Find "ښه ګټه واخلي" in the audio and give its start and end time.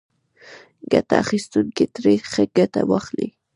2.31-3.27